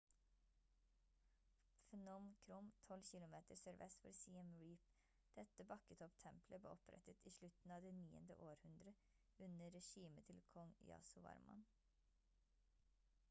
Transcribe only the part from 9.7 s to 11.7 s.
regimet til kong yasovarman